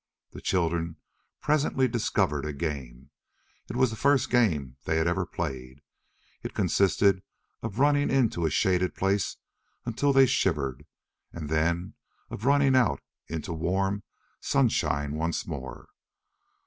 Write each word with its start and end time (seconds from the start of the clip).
The 0.31 0.41
children 0.41 0.95
presently 1.41 1.87
discovered 1.87 2.43
a 2.45 2.53
game. 2.53 3.11
It 3.69 3.75
was 3.75 3.91
the 3.91 3.95
first 3.95 4.31
game 4.31 4.77
they 4.85 4.97
had 4.97 5.05
ever 5.05 5.27
played. 5.27 5.81
It 6.41 6.55
consisted 6.55 7.21
of 7.61 7.77
running 7.77 8.09
into 8.09 8.47
a 8.47 8.49
shaded 8.49 8.95
place 8.95 9.37
until 9.85 10.11
they 10.11 10.25
shivered, 10.25 10.87
and 11.31 11.49
then 11.51 11.93
of 12.31 12.45
running 12.45 12.75
out 12.75 13.01
into 13.27 13.53
warm 13.53 14.01
sunshine 14.39 15.13
once 15.13 15.45
more. 15.45 15.89